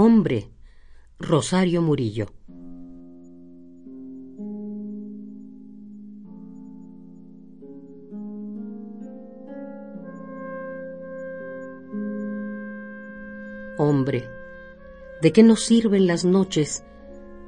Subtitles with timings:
[0.00, 0.48] Hombre,
[1.18, 2.26] Rosario Murillo.
[13.76, 14.28] Hombre,
[15.20, 16.84] ¿de qué nos sirven las noches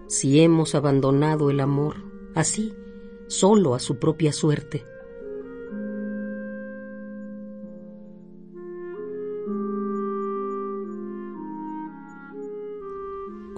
[0.09, 1.99] si hemos abandonado el amor
[2.35, 2.75] así,
[3.29, 4.85] solo a su propia suerte?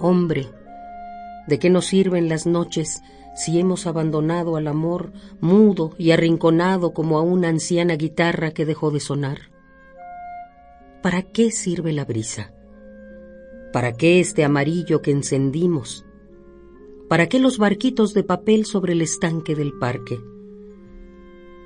[0.05, 0.49] Hombre,
[1.47, 3.01] ¿de qué nos sirven las noches
[3.37, 8.91] si hemos abandonado al amor mudo y arrinconado como a una anciana guitarra que dejó
[8.91, 9.49] de sonar?
[11.01, 12.51] ¿Para qué sirve la brisa?
[13.71, 16.05] ¿Para qué este amarillo que encendimos?
[17.07, 20.19] ¿Para qué los barquitos de papel sobre el estanque del parque?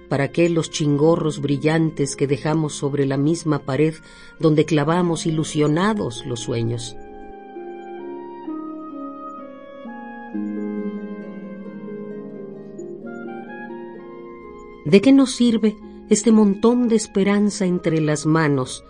[0.10, 3.96] ¿Para qué los chingorros brillantes que dejamos sobre la misma pared
[4.40, 6.96] donde clavamos ilusionados los sueños?
[14.88, 15.76] ¿De qué nos sirve
[16.10, 18.86] este montón de esperanza entre las manos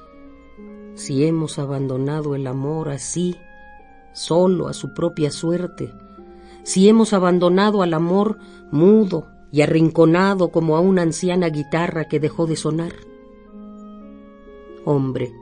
[0.93, 3.35] si hemos abandonado el amor así,
[4.13, 5.91] solo a su propia suerte?
[6.61, 8.37] Si hemos abandonado al amor
[8.71, 12.93] mudo y arrinconado como a una anciana guitarra que dejó de sonar?
[14.85, 15.33] Hombre,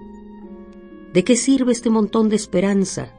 [1.13, 3.13] ¿de qué sirve este montón de esperanza?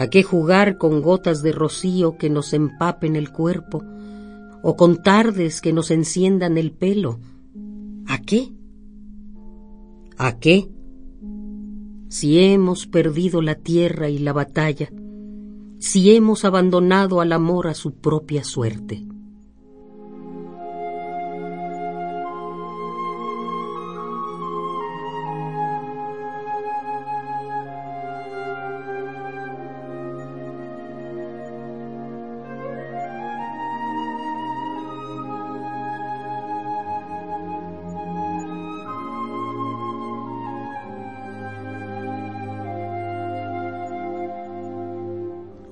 [0.00, 3.84] ¿A qué jugar con gotas de rocío que nos empapen el cuerpo?
[4.62, 7.18] o con tardes que nos enciendan el pelo.
[8.06, 8.52] ¿A qué?
[10.18, 10.68] ¿A qué?
[12.08, 14.90] Si hemos perdido la tierra y la batalla,
[15.78, 19.06] si hemos abandonado al amor a su propia suerte.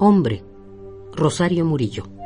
[0.01, 0.45] Hombre,
[1.13, 2.18] Rosario Murillo.